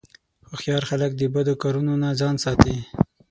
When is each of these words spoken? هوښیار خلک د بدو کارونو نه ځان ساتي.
هوښیار 0.49 0.83
خلک 0.89 1.11
د 1.15 1.21
بدو 1.33 1.53
کارونو 1.63 1.93
نه 2.03 2.09
ځان 2.19 2.35
ساتي. 2.43 2.75